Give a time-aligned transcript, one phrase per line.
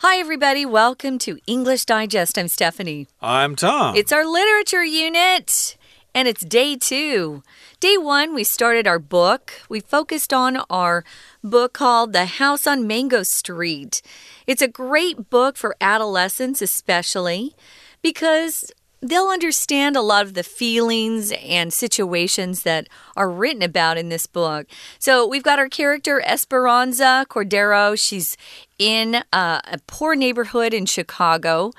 [0.00, 0.64] Hi, everybody.
[0.64, 2.38] Welcome to English Digest.
[2.38, 3.08] I'm Stephanie.
[3.20, 3.96] I'm Tom.
[3.96, 5.76] It's our literature unit,
[6.14, 7.42] and it's day two.
[7.80, 9.54] Day one, we started our book.
[9.68, 11.02] We focused on our
[11.42, 14.00] book called The House on Mango Street.
[14.46, 17.56] It's a great book for adolescents, especially
[18.00, 18.70] because
[19.00, 24.26] they'll understand a lot of the feelings and situations that are written about in this
[24.26, 24.66] book.
[24.98, 27.98] So we've got our character Esperanza Cordero.
[27.98, 28.36] She's
[28.78, 31.72] in uh, a poor neighborhood in Chicago,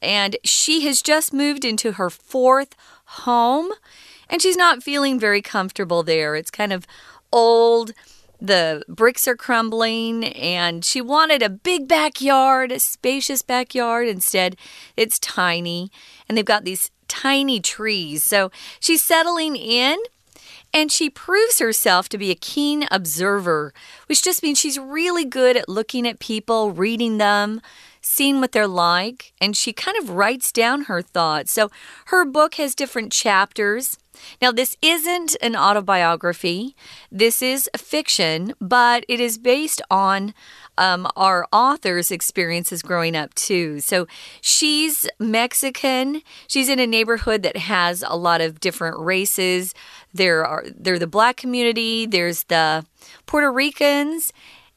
[0.00, 3.70] and she has just moved into her fourth home,
[4.28, 6.34] and she's not feeling very comfortable there.
[6.34, 6.86] It's kind of
[7.32, 7.92] old
[8.42, 14.08] the bricks are crumbling, and she wanted a big backyard, a spacious backyard.
[14.08, 14.56] Instead,
[14.96, 15.90] it's tiny,
[16.28, 18.24] and they've got these tiny trees.
[18.24, 19.98] So she's settling in.
[20.74, 23.74] And she proves herself to be a keen observer,
[24.06, 27.60] which just means she's really good at looking at people, reading them,
[28.00, 31.52] seeing what they're like, and she kind of writes down her thoughts.
[31.52, 31.70] So
[32.06, 33.98] her book has different chapters.
[34.40, 36.74] Now, this isn't an autobiography,
[37.10, 40.34] this is fiction, but it is based on
[40.78, 43.80] um, our author's experiences growing up, too.
[43.80, 44.06] So
[44.40, 46.22] she's Mexican.
[46.46, 49.74] She's in a neighborhood that has a lot of different races.
[50.14, 52.84] There are there the black community, there's the
[53.26, 54.32] Puerto Ricans,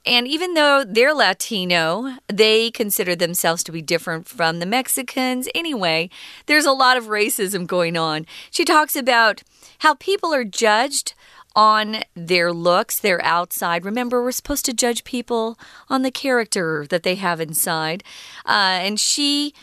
[0.05, 5.49] and even though they're Latino, they consider themselves to be different from the Mexicans.
[5.55, 6.09] Anyway,
[6.45, 8.25] there's a lot of racism going on.
[8.51, 9.43] She talks about
[9.79, 11.13] how people are judged
[11.55, 13.85] on their looks, their outside.
[13.85, 15.57] Remember, we're supposed to judge people
[15.89, 18.03] on the character that they have inside.
[18.45, 19.53] Uh, and she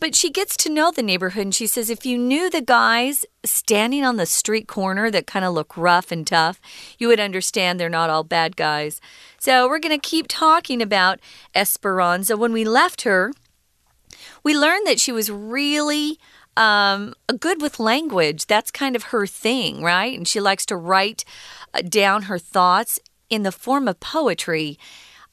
[0.00, 3.24] but she gets to know the neighborhood and she says if you knew the guys
[3.44, 6.60] standing on the street corner that kind of look rough and tough,
[6.98, 9.00] you would understand they're not all bad guys.
[9.38, 11.20] So we're going to keep talking about
[11.54, 12.36] Esperanza.
[12.36, 13.32] When we left her,
[14.42, 16.18] we learned that she was really
[16.56, 18.46] um, good with language.
[18.46, 20.16] That's kind of her thing, right?
[20.16, 21.24] And she likes to write
[21.72, 24.78] uh, down her thoughts in the form of poetry.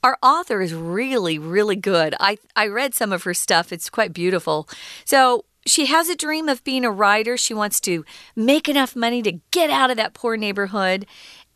[0.08, 2.16] Our author is really, really good.
[2.18, 4.70] I, I read some of her stuff, it's quite beautiful.
[5.04, 7.36] So, she has a dream of being a writer.
[7.36, 11.06] She wants to make enough money to get out of that poor neighborhood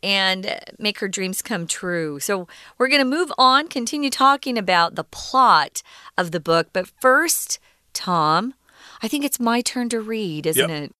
[0.02, 2.20] and make her dreams come true.
[2.20, 2.46] So,
[2.76, 5.82] we're going to move on, continue talking about the plot
[6.18, 6.68] of the book.
[6.74, 7.58] But first,
[7.94, 8.52] Tom,
[9.02, 10.82] I think it's my turn to read, isn't Yep.
[10.82, 10.92] it?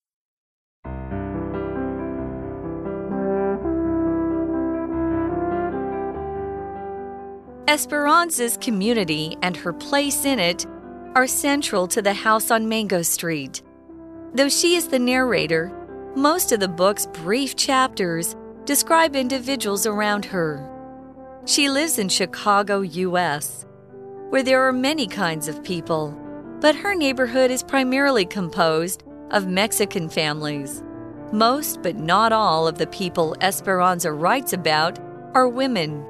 [7.69, 10.67] Esperanza's community and her place in it
[11.15, 13.63] are central to the house on Mango Street.
[14.35, 15.71] Though she is the narrator,
[16.17, 18.35] most of the book's brief chapters
[18.65, 20.69] describe individuals around her.
[21.45, 23.65] She lives in Chicago, U.S.,
[24.31, 26.19] where there are many kinds of people,
[26.61, 30.83] but her neighborhood is primarily composed of Mexican families.
[31.33, 34.99] Most, but not all, of the people Esperanza writes about
[35.35, 36.05] are women.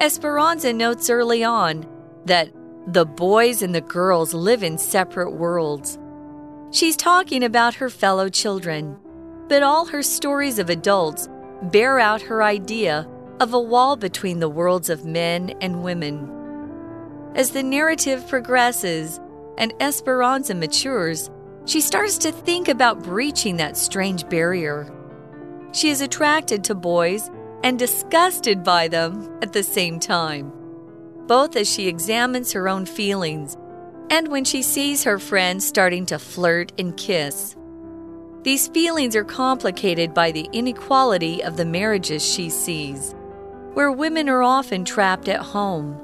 [0.00, 1.84] Esperanza notes early on
[2.24, 2.50] that
[2.86, 5.98] the boys and the girls live in separate worlds.
[6.70, 8.96] She's talking about her fellow children,
[9.48, 11.28] but all her stories of adults
[11.62, 13.08] bear out her idea
[13.40, 16.30] of a wall between the worlds of men and women.
[17.34, 19.18] As the narrative progresses
[19.58, 21.28] and Esperanza matures,
[21.64, 24.92] she starts to think about breaching that strange barrier.
[25.72, 27.30] She is attracted to boys
[27.62, 30.52] and disgusted by them at the same time,
[31.26, 33.56] both as she examines her own feelings
[34.10, 37.56] and when she sees her friends starting to flirt and kiss.
[38.42, 43.14] These feelings are complicated by the inequality of the marriages she sees,
[43.74, 46.00] where women are often trapped at home.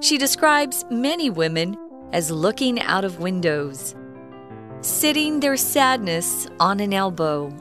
[0.00, 1.76] She describes many women
[2.12, 3.96] as looking out of windows,
[4.80, 7.52] sitting their sadness on an elbow.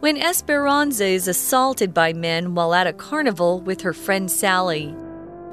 [0.00, 4.96] When Esperanza is assaulted by men while at a carnival with her friend Sally,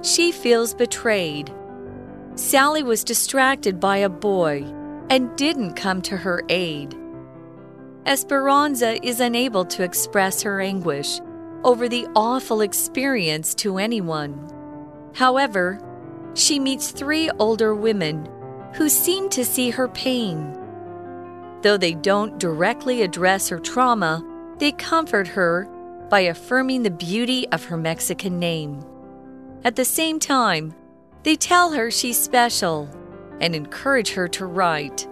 [0.03, 1.53] she feels betrayed.
[2.35, 4.63] Sally was distracted by a boy
[5.09, 6.95] and didn't come to her aid.
[8.05, 11.19] Esperanza is unable to express her anguish
[11.65, 14.49] over the awful experience to anyone.
[15.13, 15.77] However,
[16.35, 18.29] she meets three older women
[18.75, 20.53] who seem to see her pain.
[21.63, 24.23] Though they don't directly address her trauma,
[24.59, 25.67] they comfort her
[26.09, 28.83] by affirming the beauty of her Mexican name.
[29.63, 30.73] At the same time,
[31.23, 32.89] they tell her she's special
[33.41, 35.07] and encourage her to write.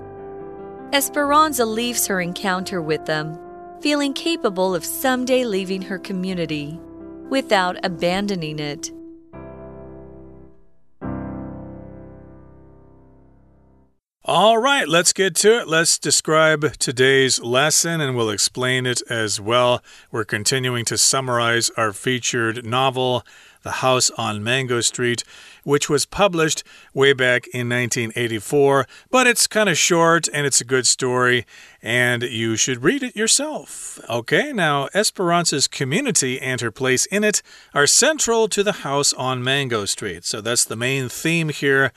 [0.94, 3.38] Esperanza leaves her encounter with them,
[3.82, 6.80] feeling capable of someday leaving her community
[7.30, 8.92] without abandoning it.
[14.28, 15.68] All right, let's get to it.
[15.68, 19.84] Let's describe today's lesson and we'll explain it as well.
[20.10, 23.24] We're continuing to summarize our featured novel,
[23.62, 25.24] The House on Mango Street,
[25.64, 28.88] which was published way back in 1984.
[29.12, 31.46] But it's kind of short and it's a good story,
[31.84, 34.00] and you should read it yourself.
[34.10, 37.44] Okay, now Esperanza's community and her place in it
[37.76, 40.26] are central to the house on Mango Street.
[40.26, 41.92] So that's the main theme here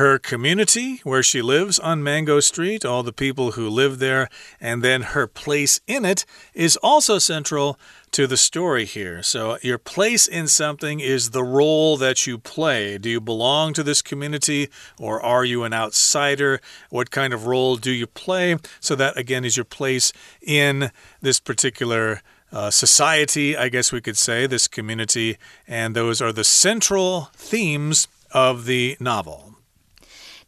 [0.00, 4.82] her community where she lives on Mango Street, all the people who live there, and
[4.82, 6.24] then her place in it
[6.54, 7.78] is also central
[8.10, 9.22] to the story here.
[9.22, 12.96] So, your place in something is the role that you play.
[12.96, 16.62] Do you belong to this community or are you an outsider?
[16.88, 18.56] What kind of role do you play?
[18.80, 22.22] So, that again is your place in this particular.
[22.52, 25.38] Uh, society, I guess we could say, this community,
[25.68, 29.49] and those are the central themes of the novel.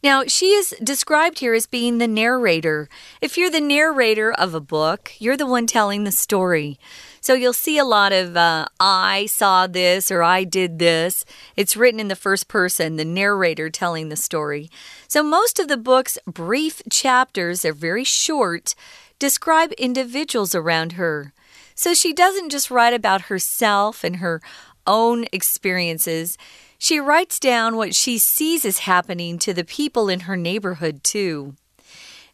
[0.03, 2.89] Now, she is described here as being the narrator.
[3.21, 6.77] If you're the narrator of a book, you're the one telling the story.
[7.21, 11.23] So you'll see a lot of uh, I saw this or I did this.
[11.55, 14.69] It's written in the first person, the narrator telling the story.
[15.07, 18.75] So most of the book's brief chapters, they're very short,
[19.19, 21.31] describe individuals around her.
[21.75, 24.41] So she doesn't just write about herself and her
[24.85, 26.37] own experiences.
[26.83, 31.55] She writes down what she sees is happening to the people in her neighborhood, too.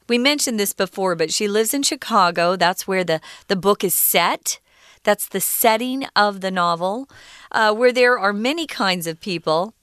[0.07, 2.55] We mentioned this before, but she lives in Chicago.
[2.55, 4.59] That's where the, the book is set.
[5.03, 7.07] That's the setting of the novel,
[7.51, 9.75] uh, where there are many kinds of people.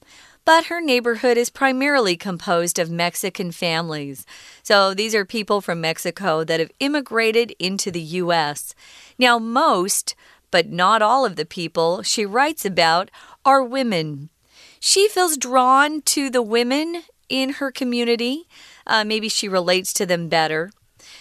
[0.45, 4.27] But her neighborhood is primarily composed of Mexican families.
[4.65, 8.75] So these are people from Mexico that have immigrated into the U.S.
[9.17, 10.17] Now, most,
[10.51, 13.13] but not all of the people she writes about
[13.45, 14.29] are women.
[14.81, 18.45] She feels drawn to the women in her community.
[18.87, 20.71] Uh, maybe she relates to them better.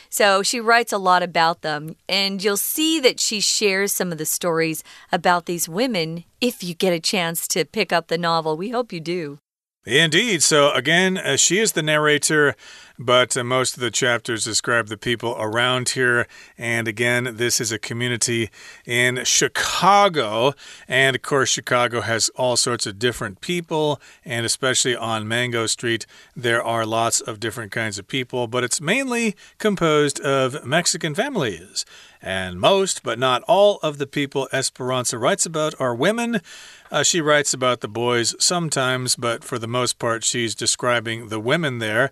[0.09, 4.17] So she writes a lot about them, and you'll see that she shares some of
[4.17, 8.55] the stories about these women if you get a chance to pick up the novel.
[8.55, 9.39] We hope you do.
[9.85, 10.41] Indeed.
[10.41, 12.55] So, again, uh, she is the narrator,
[12.97, 16.25] but uh, most of the chapters describe the people around here.
[16.57, 18.49] And again, this is a community
[18.87, 20.55] in Chicago.
[20.87, 24.01] And of course, Chicago has all sorts of different people.
[24.23, 28.81] And especially on Mango Street, there are lots of different kinds of people, but it's
[28.81, 31.85] mainly composed of Mexican families.
[32.25, 36.41] And most, but not all, of the people Esperanza writes about are women.
[36.89, 41.39] Uh, she writes about the boys sometimes, but for the most part, she's describing the
[41.39, 42.09] women there.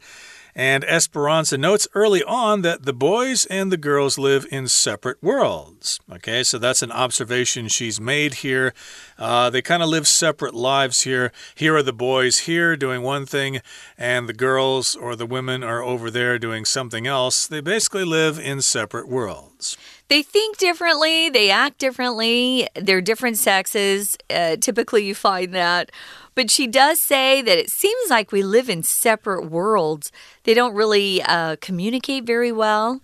[0.56, 6.00] And Esperanza notes early on that the boys and the girls live in separate worlds.
[6.12, 8.74] Okay, so that's an observation she's made here.
[9.18, 11.32] Uh, they kind of live separate lives here.
[11.56, 13.62] Here are the boys here doing one thing,
[13.98, 17.48] and the girls or the women are over there doing something else.
[17.48, 19.78] They basically live in separate worlds
[20.14, 24.16] they think differently, they act differently, they're different sexes.
[24.30, 25.92] Uh, typically, you find that.
[26.36, 30.12] But she does say that it seems like we live in separate worlds.
[30.44, 33.02] They don't really uh, communicate very well.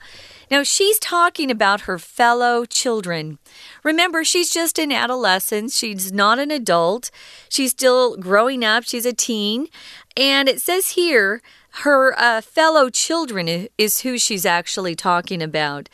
[0.50, 3.38] Now, she's talking about her fellow children.
[3.84, 5.72] Remember, she's just an adolescent.
[5.72, 7.12] She's not an adult.
[7.50, 8.84] She's still growing up.
[8.84, 9.68] She's a teen.
[10.18, 11.42] And it says here,
[11.84, 15.88] her uh, fellow children is who she's actually talking about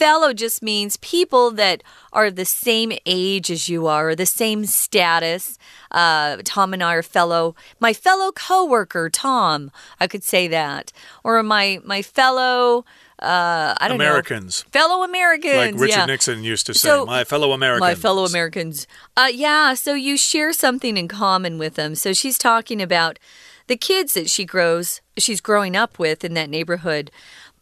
[0.00, 4.64] fellow just means people that are the same age as you are, or the same
[4.64, 5.58] status.
[5.90, 7.54] Uh, Tom and I are fellow.
[7.80, 9.70] My fellow coworker, Tom.
[10.00, 10.90] I could say that,
[11.22, 12.86] or my my fellow.
[13.18, 14.64] Uh, I don't Americans.
[14.64, 14.80] know.
[14.80, 15.54] Fellow Americans.
[15.54, 16.06] Like Richard yeah.
[16.06, 17.80] Nixon used to say, so, my fellow Americans.
[17.82, 18.86] My fellow Americans.
[19.14, 21.94] Uh, yeah, so you share something in common with them.
[21.94, 23.18] So she's talking about
[23.66, 27.10] the kids that she grows, she's growing up with in that neighborhood.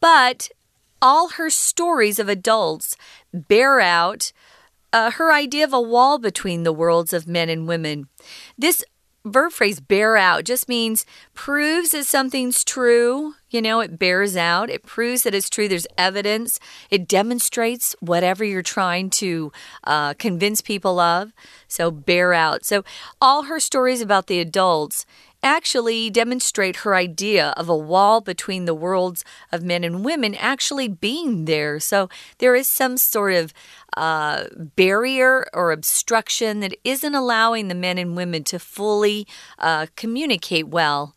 [0.00, 0.49] But
[1.00, 2.97] all her stories of adults
[3.33, 4.33] bear out
[4.93, 8.09] uh, her idea of a wall between the worlds of men and women.
[8.57, 8.83] This
[9.25, 13.35] verb phrase bear out just means proves that something's true.
[13.50, 14.71] You know, it bears out.
[14.71, 15.69] It proves that it's true.
[15.69, 16.59] There's evidence.
[16.90, 19.52] It demonstrates whatever you're trying to
[19.85, 21.33] uh, convince people of.
[21.67, 22.64] So, bear out.
[22.64, 22.85] So,
[23.21, 25.07] all her stories about the adults
[25.42, 30.88] actually demonstrate her idea of a wall between the worlds of men and women actually
[30.88, 31.78] being there.
[31.80, 33.54] So there is some sort of
[33.97, 34.45] uh,
[34.76, 39.26] barrier or obstruction that isn't allowing the men and women to fully
[39.59, 41.14] uh, communicate well.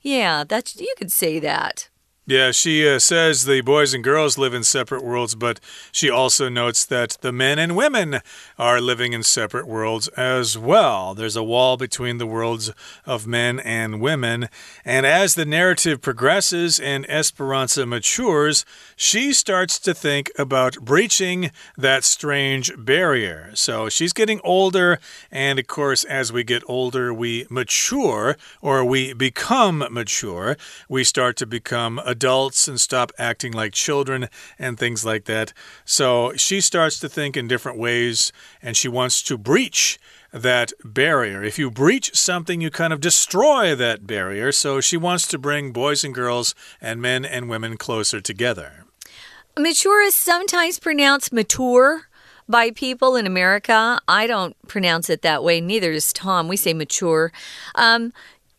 [0.00, 1.88] Yeah, that's you could say that.
[2.28, 5.60] Yeah, she uh, says the boys and girls live in separate worlds, but
[5.92, 8.20] she also notes that the men and women
[8.58, 11.14] are living in separate worlds as well.
[11.14, 12.72] There's a wall between the worlds
[13.04, 14.48] of men and women.
[14.84, 18.64] And as the narrative progresses and Esperanza matures,
[18.96, 23.52] she starts to think about breaching that strange barrier.
[23.54, 24.98] So she's getting older,
[25.30, 30.56] and of course, as we get older, we mature or we become mature.
[30.88, 35.52] We start to become adults and stop acting like children and things like that.
[35.84, 38.32] So she starts to think in different ways
[38.62, 39.98] and she wants to breach
[40.32, 41.42] that barrier.
[41.42, 44.52] If you breach something, you kind of destroy that barrier.
[44.52, 48.84] So she wants to bring boys and girls and men and women closer together.
[49.58, 52.08] Mature is sometimes pronounced mature
[52.48, 54.00] by people in America.
[54.06, 56.48] I don't pronounce it that way, neither does Tom.
[56.48, 57.32] We say mature.
[57.74, 58.12] Um,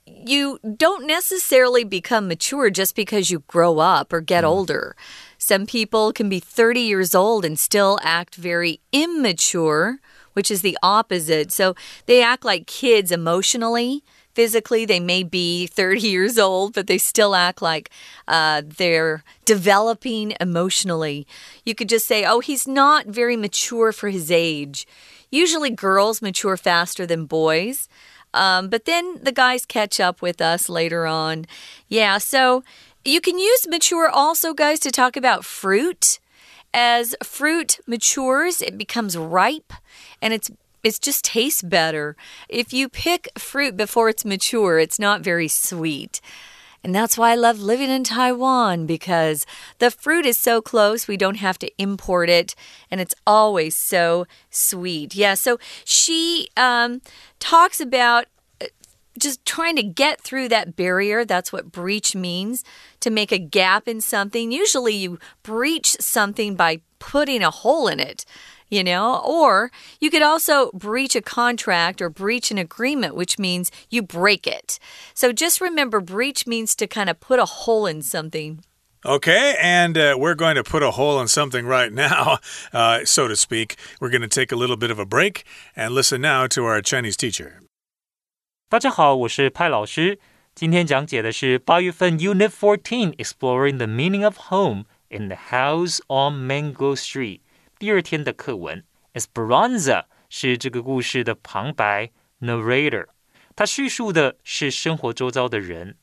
[0.08, 4.48] you don't necessarily become mature just because you grow up or get mm.
[4.48, 4.96] older.
[5.38, 10.00] Some people can be 30 years old and still act very immature,
[10.34, 11.52] which is the opposite.
[11.52, 14.04] So they act like kids emotionally.
[14.34, 17.90] Physically, they may be 30 years old, but they still act like
[18.28, 21.26] uh, they're developing emotionally.
[21.66, 24.88] You could just say, oh, he's not very mature for his age.
[25.30, 27.90] Usually, girls mature faster than boys.
[28.34, 31.46] Um, but then the guys catch up with us later on.
[31.88, 32.64] Yeah, so
[33.04, 36.20] you can use mature also, guys, to talk about fruit.
[36.74, 39.74] As fruit matures, it becomes ripe
[40.22, 40.52] and it's
[40.84, 42.16] it just tastes better.
[42.48, 46.22] If you pick fruit before it's mature, it's not very sweet.
[46.84, 49.46] And that's why I love living in Taiwan because
[49.80, 52.56] the fruit is so close, we don't have to import it,
[52.90, 55.16] and it's always so sweet.
[55.16, 57.02] Yeah, so she um,
[57.40, 58.26] talks about
[58.62, 58.68] uh,
[59.20, 61.26] just trying to get through that barrier.
[61.26, 62.64] That's what breach means
[63.02, 64.52] to make a gap in something.
[64.52, 68.26] Usually, you breach something by putting a hole in it
[68.69, 69.21] you know?
[69.25, 69.71] Or
[70.01, 74.79] you could also breach a contract or breach an agreement, which means you break it.
[75.15, 78.65] So just remember, breach means to kind of put a hole in something.
[79.05, 82.39] Okay, and uh, we're going to put a hole in something right now,
[82.73, 83.77] uh, so to speak.
[84.01, 85.45] We're going to take a little bit of a break
[85.75, 87.63] and listen now to our Chinese teacher.
[88.69, 90.21] 大家好，我是派老师。
[90.55, 97.41] 今天讲解的是八月份 Unit Fourteen Exploring the Meaning of Home in the House on Mango Street。
[97.79, 98.85] 第二天的课文，
[99.15, 103.07] Esperanza 是这个故事的旁白 （narrator），
[103.57, 105.97] 它叙述的是生活周遭的人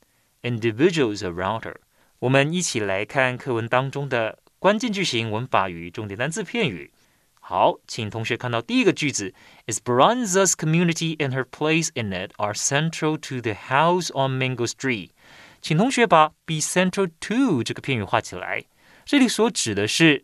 [0.43, 1.75] （individuals around her）。
[2.19, 6.91] 我们一起来看课文当中的关键句型、文法与重点单词片语。
[7.39, 9.33] 好，请同学看到第一个句子：
[9.65, 15.09] Esperanza's community and her place in it are central to the house on Mango Street。
[15.61, 18.65] 请同学把 be central to 这个片语画起来。
[19.03, 20.23] 这里所指的是，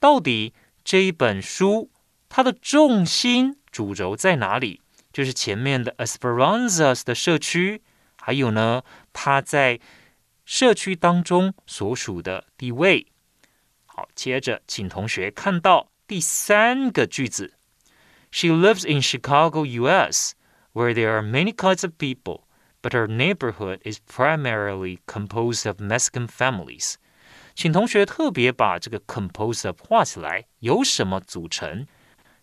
[0.00, 1.89] 到底 这一本书，
[2.29, 4.81] 它的重心主轴在哪里？
[5.13, 7.81] 就是前面的 Esperanzas 的社区，
[8.15, 9.79] 还有呢，它在
[10.45, 13.07] 社区当中所属的地位。
[13.85, 17.53] 好，接着请同学看到第三个句子
[18.31, 20.33] ：She lives in Chicago, U.S.,
[20.73, 22.43] where there are many kinds of people,
[22.81, 26.95] but her neighborhood is primarily composed of Mexican families.
[27.61, 31.85] 请同学特别把这个 compose of 画起来，由什么组成？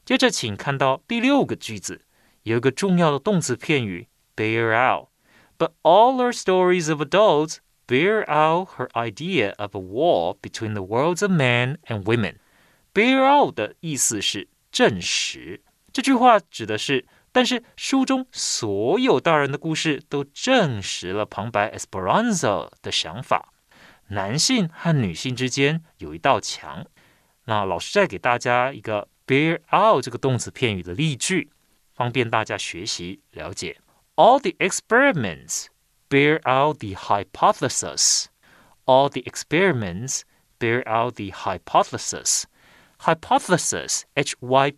[0.04, 2.02] 接着，请看到第六个句子，
[2.44, 4.06] 有一个重要的动词片语
[4.36, 5.08] bear out。
[5.58, 7.56] But all her stories of adults
[7.88, 12.36] bear out her idea of a wall between the worlds of men and women。
[12.94, 15.64] bear out 的意思是证实。
[15.92, 23.52] 这句话指的是，但是书中所有大人的故事都证实了旁白 Esperanza 的想法。
[24.08, 26.86] 男性和女性之间有一道墙。
[27.44, 31.50] 那老师再给大家一个 bear out 这个动词片语的例句，
[31.94, 33.80] 方便大家学习了解。
[34.16, 35.66] All the experiments
[36.08, 38.26] bear out the hypothesis.
[38.84, 40.22] All the experiments
[40.58, 42.44] bear out the hypothesis.
[42.98, 44.72] Hypothesis, H-Y-P-O-T-H-E-S-I-S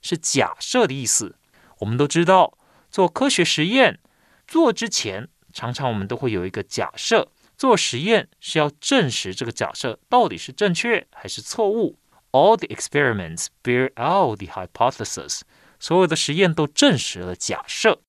[0.00, 1.36] 是假设的意思。
[1.78, 2.56] 我们都知道，
[2.90, 3.98] 做科学实验
[4.46, 5.28] 做之前。
[5.55, 11.97] 常常我们都会有一个假设，做实验是要证实这个假设到底是正确还是错误。
[12.31, 15.41] All the experiments bear out the hypothesis。
[15.79, 18.01] 所有的实验都证实了假设。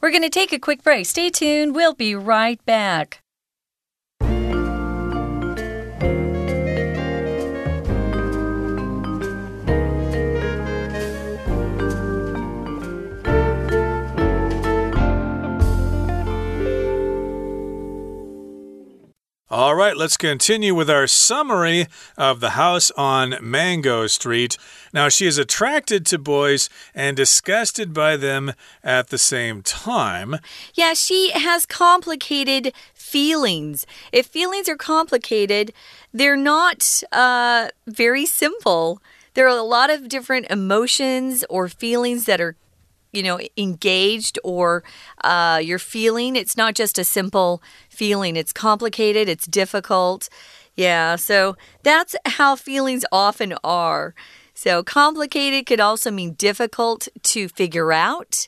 [0.00, 1.06] We're going to take a quick break.
[1.06, 1.72] Stay tuned.
[1.72, 3.18] We'll be right back.
[19.49, 21.87] All right, let's continue with our summary
[22.17, 24.57] of the house on Mango Street.
[24.91, 28.51] Now, she is attracted to boys and disgusted by them
[28.83, 30.35] at the same time.
[30.73, 33.85] Yeah, she has complicated feelings.
[34.11, 35.71] If feelings are complicated,
[36.11, 39.01] they're not uh, very simple.
[39.33, 42.57] There are a lot of different emotions or feelings that are
[43.17, 44.83] you know, engaged or
[45.23, 46.35] uh, you're feeling.
[46.35, 50.29] It's not just a simple feeling, it's complicated, it's difficult.
[50.75, 54.13] Yeah, so that's how feelings often are.
[54.53, 58.47] So, complicated could also mean difficult to figure out.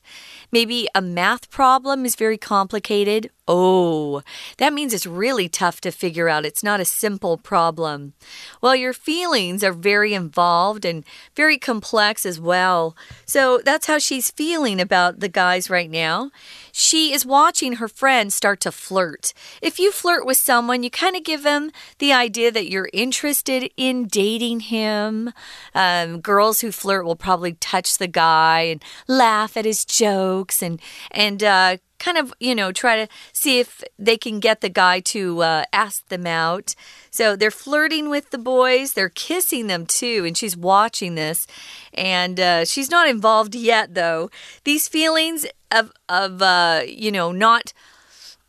[0.52, 3.30] Maybe a math problem is very complicated.
[3.52, 4.22] Oh,
[4.58, 6.46] that means it's really tough to figure out.
[6.46, 8.14] It's not a simple problem.
[8.62, 11.04] Well, your feelings are very involved and
[11.36, 12.96] very complex as well.
[13.26, 16.30] So that's how she's feeling about the guys right now.
[16.72, 19.34] She is watching her friend start to flirt.
[19.64, 23.72] If you flirt with someone, you kind of give them the idea that you're interested
[23.78, 25.34] in dating him.
[25.74, 30.80] Um, girls who flirt will probably touch the guy and laugh at his jokes and
[31.10, 35.00] and uh, kind of, you know, try to see if they can get the guy
[35.02, 36.76] to uh, ask them out.
[37.12, 41.46] So they're flirting with the boys, they're kissing them too, and she's watching this.
[41.94, 44.30] And uh, she's not involved yet, though.
[44.64, 47.74] These feelings of, of uh, you know, not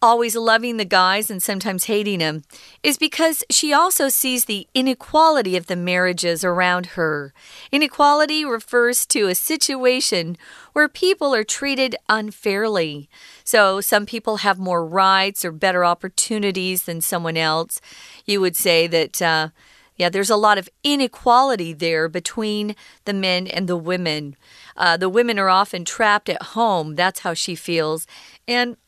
[0.03, 2.43] always loving the guys and sometimes hating them
[2.83, 7.35] is because she also sees the inequality of the marriages around her.
[7.71, 10.37] Inequality refers to a situation
[10.73, 13.09] where people are treated unfairly.
[13.45, 17.81] So, some people have more rights or better opportunities than someone else.
[18.25, 19.21] You would say that.
[19.21, 19.49] Uh,
[19.97, 24.35] yeah, there's a lot of inequality there between the men and the women.
[24.75, 26.95] Uh, the women are often trapped at home.
[26.95, 28.07] That's how she feels.
[28.49, 28.79] And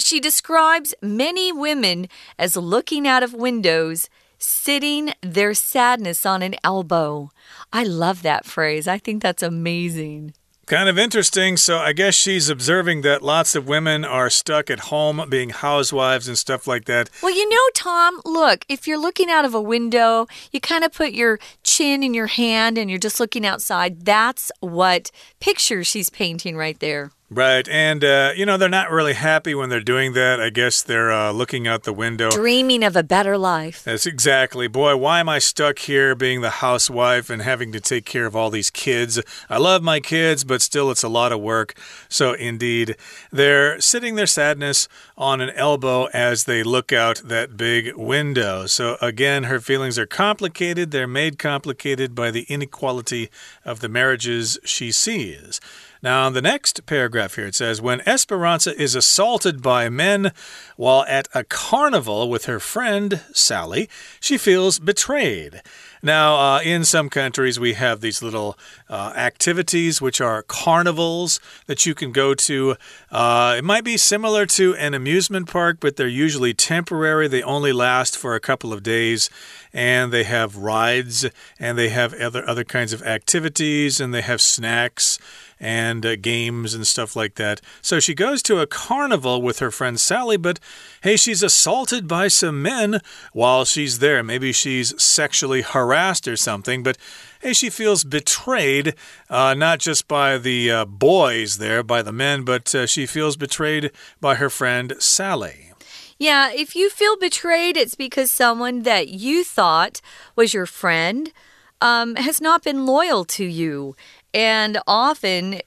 [0.00, 7.30] she describes many women as looking out of windows, sitting their sadness on an elbow.
[7.72, 8.88] I love that phrase.
[8.88, 10.34] I think that's amazing.
[10.70, 11.56] Kind of interesting.
[11.56, 16.28] So, I guess she's observing that lots of women are stuck at home being housewives
[16.28, 17.10] and stuff like that.
[17.24, 20.92] Well, you know, Tom, look, if you're looking out of a window, you kind of
[20.92, 24.04] put your chin in your hand and you're just looking outside.
[24.04, 27.10] That's what picture she's painting right there.
[27.32, 27.68] Right.
[27.68, 30.40] And, uh, you know, they're not really happy when they're doing that.
[30.40, 32.28] I guess they're uh, looking out the window.
[32.28, 33.84] Dreaming of a better life.
[33.84, 34.66] That's exactly.
[34.66, 38.34] Boy, why am I stuck here being the housewife and having to take care of
[38.34, 39.22] all these kids?
[39.48, 41.78] I love my kids, but still, it's a lot of work.
[42.08, 42.96] So, indeed,
[43.30, 48.66] they're sitting their sadness on an elbow as they look out that big window.
[48.66, 50.90] So, again, her feelings are complicated.
[50.90, 53.30] They're made complicated by the inequality
[53.64, 55.60] of the marriages she sees.
[56.02, 60.32] Now, the next paragraph here, it says When Esperanza is assaulted by men
[60.76, 65.60] while at a carnival with her friend Sally, she feels betrayed.
[66.02, 68.58] Now, uh, in some countries, we have these little
[68.88, 72.76] uh, activities which are carnivals that you can go to.
[73.10, 77.28] Uh, it might be similar to an amusement park, but they're usually temporary.
[77.28, 79.28] They only last for a couple of days,
[79.74, 81.26] and they have rides,
[81.58, 85.18] and they have other other kinds of activities, and they have snacks
[85.60, 87.60] and uh, games and stuff like that.
[87.82, 90.58] So she goes to a carnival with her friend Sally, but
[91.02, 93.00] hey, she's assaulted by some men
[93.32, 94.22] while she's there.
[94.22, 96.96] Maybe she's sexually harassed or something, but
[97.40, 98.94] hey, she feels betrayed,
[99.28, 103.36] uh, not just by the uh, boys there, by the men, but uh, she feels
[103.36, 105.72] betrayed by her friend Sally.
[106.18, 110.02] Yeah, if you feel betrayed, it's because someone that you thought
[110.36, 111.32] was your friend
[111.80, 113.96] um, has not been loyal to you.
[114.32, 115.60] And often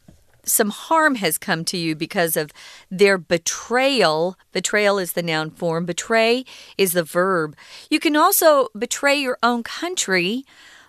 [0.46, 2.52] some harm has come to you because of
[2.92, 4.38] their betrayal.
[4.52, 6.46] Betrayal is the noun form, betray
[6.78, 7.56] is the verb.
[7.90, 10.44] You can also betray your own country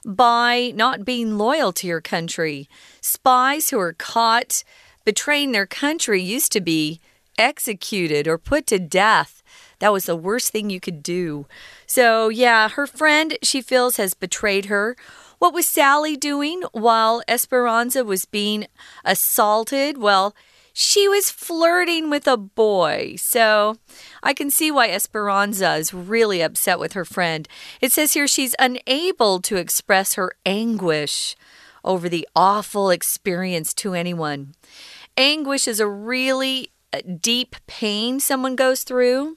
[0.05, 2.69] by not being loyal to your country.
[3.01, 4.65] Spies who are caught
[5.05, 7.01] betraying their country used to be
[7.39, 9.43] executed or put to death.
[9.79, 11.47] That was the worst thing you could do.
[11.87, 14.97] So, yeah, her friend, she feels, has betrayed her
[15.45, 18.67] what was Sally doing while Esperanza was being
[19.05, 19.99] assaulted?
[19.99, 20.35] Well,
[20.73, 23.17] she was flirting with a boy.
[23.19, 23.77] So
[24.23, 27.47] I can see why Esperanza is really upset with her friend.
[27.83, 31.37] It says here she's unable to express her anguish
[31.85, 34.55] over the awful experience to anyone.
[35.15, 39.37] Anguish is a really uh, deep pain someone goes through.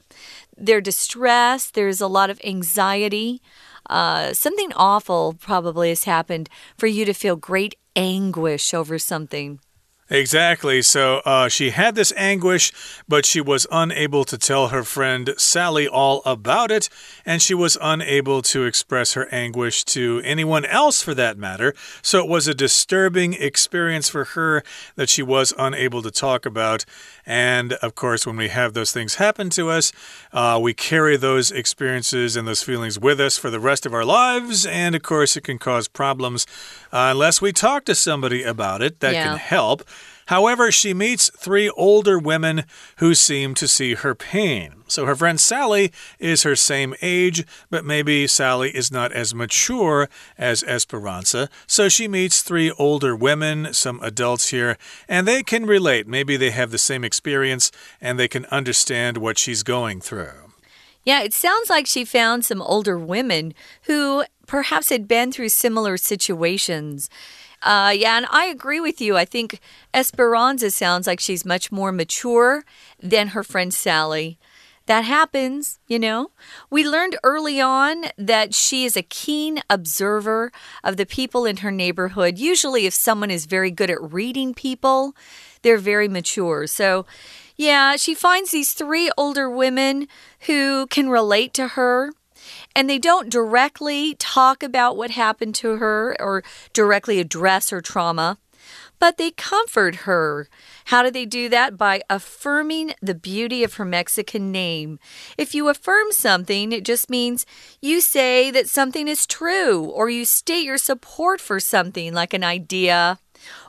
[0.56, 3.42] They're distressed, there's a lot of anxiety.
[3.88, 9.60] Uh, something awful probably has happened for you to feel great anguish over something.
[10.10, 10.80] Exactly.
[10.82, 12.72] So uh, she had this anguish,
[13.06, 16.88] but she was unable to tell her friend Sally all about it,
[17.26, 21.74] and she was unable to express her anguish to anyone else for that matter.
[22.00, 24.62] So it was a disturbing experience for her
[24.96, 26.84] that she was unable to talk about.
[27.26, 29.92] And of course, when we have those things happen to us,
[30.32, 34.04] uh, we carry those experiences and those feelings with us for the rest of our
[34.04, 34.64] lives.
[34.64, 36.46] And of course, it can cause problems
[36.92, 39.00] uh, unless we talk to somebody about it.
[39.00, 39.24] That Yeah.
[39.28, 39.82] can help.
[40.28, 42.64] However, she meets three older women
[42.98, 44.74] who seem to see her pain.
[44.86, 50.06] So her friend Sally is her same age, but maybe Sally is not as mature
[50.36, 51.48] as Esperanza.
[51.66, 54.76] So she meets three older women, some adults here,
[55.08, 56.06] and they can relate.
[56.06, 60.52] Maybe they have the same experience and they can understand what she's going through.
[61.04, 65.96] Yeah, it sounds like she found some older women who perhaps had been through similar
[65.96, 67.08] situations.
[67.62, 69.16] Uh, yeah, and I agree with you.
[69.16, 69.60] I think
[69.92, 72.64] Esperanza sounds like she's much more mature
[73.02, 74.38] than her friend Sally.
[74.86, 76.30] That happens, you know.
[76.70, 80.50] We learned early on that she is a keen observer
[80.82, 82.38] of the people in her neighborhood.
[82.38, 85.14] Usually, if someone is very good at reading people,
[85.60, 86.66] they're very mature.
[86.66, 87.04] So,
[87.54, 90.08] yeah, she finds these three older women
[90.46, 92.12] who can relate to her.
[92.78, 98.38] And they don't directly talk about what happened to her or directly address her trauma,
[99.00, 100.48] but they comfort her.
[100.84, 101.76] How do they do that?
[101.76, 105.00] By affirming the beauty of her Mexican name.
[105.36, 107.46] If you affirm something, it just means
[107.82, 112.44] you say that something is true or you state your support for something like an
[112.44, 113.18] idea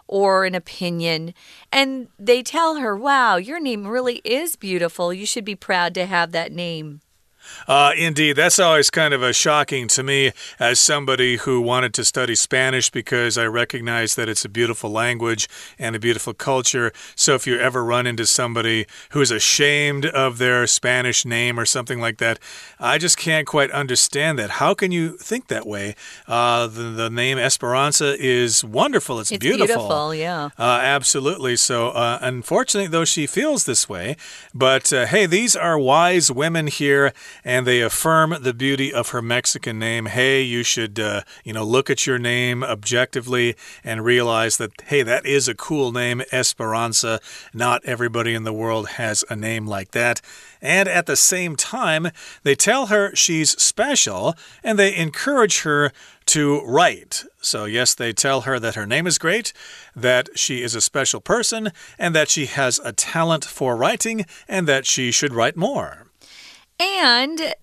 [0.06, 1.34] or an opinion.
[1.72, 5.12] And they tell her, wow, your name really is beautiful.
[5.12, 7.02] You should be proud to have that name.
[7.68, 12.06] Uh, indeed, that's always kind of a shocking to me as somebody who wanted to
[12.06, 16.92] study Spanish because I recognize that it's a beautiful language and a beautiful culture.
[17.16, 21.66] So if you ever run into somebody who is ashamed of their Spanish name or
[21.66, 22.40] something like that,
[22.80, 24.50] I just can't quite understand that.
[24.52, 25.96] How can you think that way?
[26.28, 29.20] Uh, the, the name Esperanza is wonderful.
[29.20, 29.68] It's, It's beautiful.
[29.68, 30.50] beautiful, yeah.
[30.58, 31.56] Uh, absolutely.
[31.56, 34.16] So, uh, unfortunately, though, she feels this way.
[34.54, 39.22] But uh, hey, these are wise women here, and they affirm the beauty of her
[39.22, 40.08] Mexican name.
[40.08, 45.04] Hey, you should, uh, you know, look at your name objectively and realize that, hey,
[45.04, 47.20] that is a cool name, Esperanza.
[47.54, 50.22] Not everybody in the world has a name like that.
[50.62, 52.10] And at the same time,
[52.44, 55.92] they tell her she's special and they encourage her
[56.28, 57.24] to write.
[57.42, 59.52] So, yes, they tell her that her name is great,
[59.96, 64.68] that she is a special person, and that she has a talent for writing, and
[64.68, 66.09] that she should write more.
[66.80, 67.54] And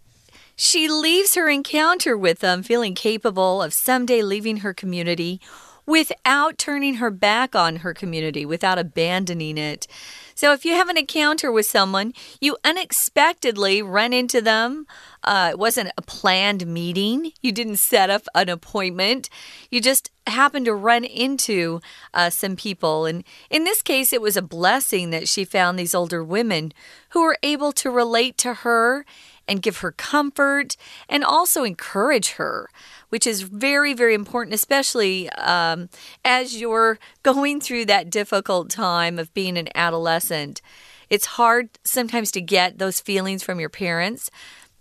[0.55, 5.40] she leaves her encounter with them feeling capable of someday leaving her community
[5.87, 9.87] without turning her back on her community, without abandoning it.
[10.35, 14.87] So, if you have an encounter with someone, you unexpectedly run into them.
[15.25, 19.31] Uh, it wasn't a planned meeting, you didn't set up an appointment.
[19.70, 21.81] You just happened to run into
[22.12, 23.07] uh, some people.
[23.07, 26.72] And in this case, it was a blessing that she found these older women
[27.11, 29.07] who were able to relate to her
[29.48, 30.76] and give her comfort
[31.09, 32.68] and also encourage her,
[33.09, 35.88] which is very, very important, especially um,
[36.24, 40.61] as you're going through that difficult time of being an adolescent.
[41.09, 44.30] It's hard sometimes to get those feelings from your parents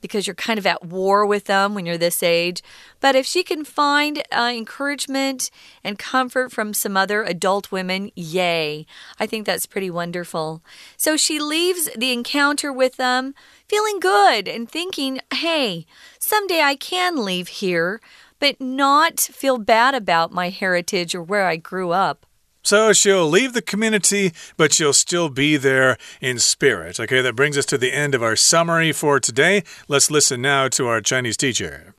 [0.05, 2.61] because you're kind of at war with them when you're this age.
[2.99, 5.49] But if she can find uh, encouragement
[5.83, 8.85] and comfort from some other adult women, yay.
[9.19, 10.63] I think that's pretty wonderful.
[10.97, 13.33] So she leaves the encounter with them
[13.67, 15.85] feeling good and thinking, hey,
[16.19, 17.99] someday I can leave here,
[18.39, 22.25] but not feel bad about my heritage or where I grew up.
[22.64, 27.00] So she'll leave the community, but she'll still be there in spirit.
[27.00, 29.64] Okay, that brings us to the end of our summary for today.
[29.88, 31.94] Let's listen now to our Chinese teacher.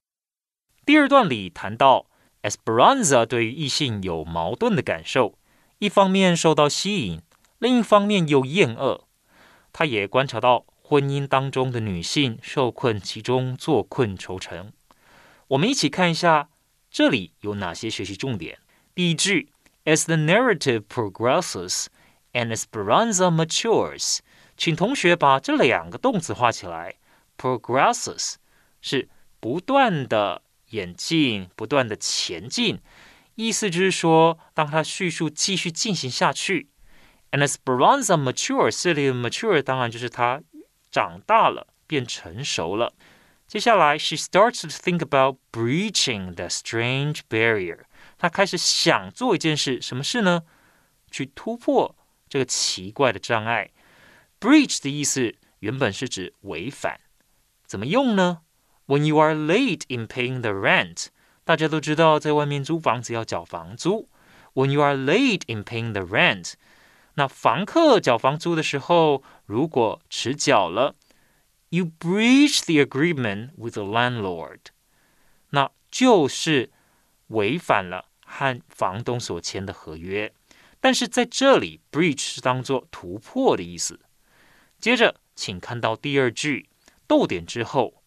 [0.86, 2.06] 第二段里谈到
[2.44, 5.38] Esperanza 对于异性有矛盾的感受，
[5.80, 7.22] 一方面受到吸引，
[7.58, 9.08] 另一方面又厌恶。
[9.74, 14.72] 他也观察到婚姻当中的女性受困其中，坐困愁城。
[15.50, 16.50] 我们一起看一下
[16.92, 18.60] 这里有哪些学习重点。
[18.94, 19.50] 第一句
[19.86, 21.88] ，As the narrative progresses
[22.34, 24.20] and Esperanza matures，
[24.56, 26.96] 请同学把这两个动词画起来。
[27.38, 28.36] Progresses
[28.82, 32.80] 是不断的演进，不断的前进，
[33.36, 36.70] 意思就是说，当它叙述继续进行下去。
[37.32, 40.42] And Esperanza matures，这里的 mature 当然就是它
[40.92, 42.94] 长大了，变成熟了。
[43.48, 47.80] 接下来，she starts to think about breaching the strange barrier。
[48.19, 50.43] 他开始想做一件事，什么事呢
[51.11, 51.97] 去突破
[52.29, 53.71] 这个奇怪的障碍。
[54.41, 56.99] Breach 的意思原本是指违反，
[57.65, 58.41] 怎么用呢
[58.87, 61.07] ？When you are late in paying the rent，
[61.45, 64.09] 大家都知道在外面租房子要缴房租。
[64.55, 66.55] When you are late in paying the rent，
[67.15, 70.97] 那房客缴房租的时候如果迟缴了
[71.69, 74.61] ，you breach the agreement with the landlord，
[75.51, 76.71] 那就是
[77.29, 80.31] 违反了和房东所签的合约。
[80.79, 83.99] 但是在这里，breach 是当做突破的意思。
[84.79, 86.69] 接着，请看到第二句
[87.07, 88.03] 逗点之后，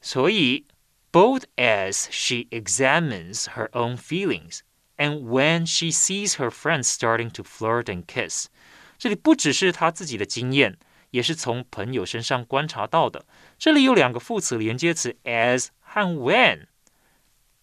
[0.00, 0.64] 所以
[1.12, 4.60] both as she examines her own feelings
[4.96, 8.46] and when she sees her friends starting to flirt and kiss，
[8.98, 10.78] 这里不只是她自己的经验，
[11.10, 13.26] 也是从朋友身上观察到的。
[13.58, 16.66] 这里有两个副词连接词 as 和 when，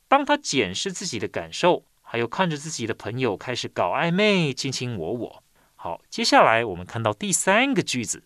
[0.10, 5.44] 当他检视自己的感受，还有看着自己的朋友开始搞暧昧、卿卿我我。
[5.76, 8.24] 好，接下来我们看到第三个句子。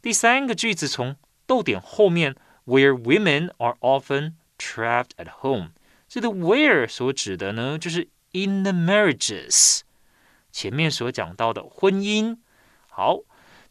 [0.00, 1.16] 第三个句子从
[1.46, 5.70] 逗点后面，where women are often trapped at home，
[6.06, 9.80] 这个 where 所指的呢，就是 in the marriages，
[10.52, 12.36] 前面所讲到的婚姻。
[12.88, 13.20] 好，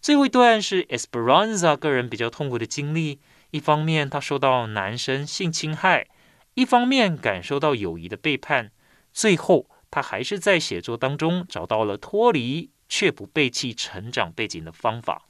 [0.01, 3.19] 最后一段是 Esperanza 个人比较痛苦的经历，
[3.51, 6.07] 一方面他受到男生性侵害，
[6.53, 8.71] 一方面感受到友谊的背叛，
[9.13, 12.71] 最后他还是在写作当中找到了脱离。
[12.93, 15.25] 却不背弃成长背景的方法，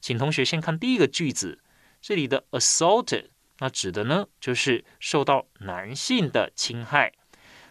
[0.00, 1.62] 请同学先看第一个句子，
[2.00, 3.26] 这里的 assaulted，
[3.58, 7.12] 那指的呢就是受到男性的侵害。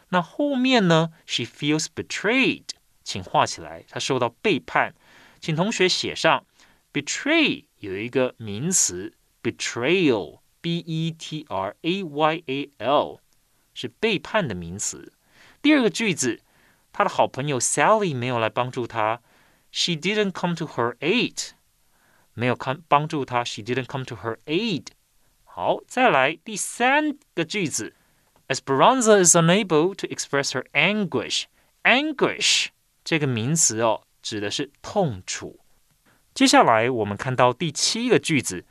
[0.10, 2.66] 那后面呢，she feels betrayed，
[3.04, 4.94] 请画起来，她受到背叛。
[5.42, 6.46] 请同学写上
[6.94, 13.21] betray 有一个名词 betrayal betrayal，b e t r a y a l
[13.75, 15.13] 是背叛的名词。
[15.63, 16.41] 第二个句子。
[16.93, 19.21] 他的好朋友 Sally 没有来帮助他，
[19.71, 21.51] She didn't come to her aid，
[22.35, 24.89] 没有看帮助他，She didn't come to her aid。
[25.45, 27.95] 好，再来第三个句子，
[28.49, 32.71] Esperanza is unable to express her anguish。Anguish
[33.05, 35.61] 这个名词哦，指的是痛楚。
[36.35, 38.65] 接下来我们看到第七个句子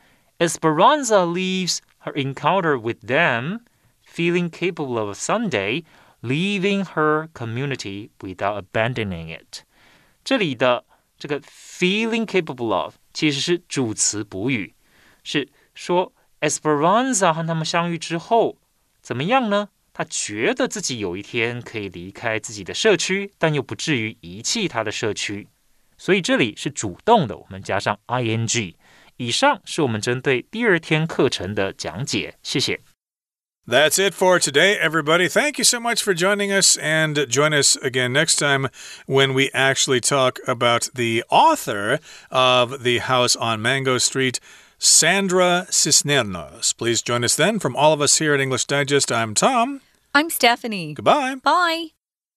[0.43, 3.59] ，Esperanza leaves her encounter with them
[4.05, 9.63] feeling capable of a Sunday。leaving her community without abandoning it。
[10.21, 10.83] 这里的
[11.17, 14.75] 这个 feeling capable of 其实是主词补语，
[15.23, 18.57] 是说 Esperanza 和他们相遇之后
[19.01, 19.69] 怎么样呢？
[19.93, 25.47] 他觉得自己有一天可以离开自己的社区，但又不至于遗弃他的社区。
[25.97, 28.75] 所以这里是主动的，我们加上 ing。
[29.17, 32.79] 以上是我们针对第二天课程的讲解，谢谢。
[33.67, 35.27] That's it for today, everybody.
[35.29, 38.69] Thank you so much for joining us, and join us again next time
[39.05, 41.99] when we actually talk about the author
[42.31, 44.39] of The House on Mango Street.
[44.79, 46.73] Sandra Cisneros.
[46.73, 47.59] Please join us then.
[47.59, 49.81] From all of us here at English Digest, I'm Tom.
[50.15, 50.95] I'm Stephanie.
[50.95, 51.35] Goodbye.
[51.43, 51.89] Bye.